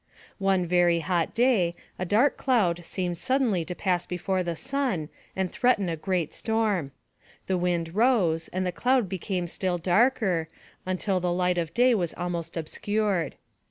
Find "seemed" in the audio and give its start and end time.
2.83-3.19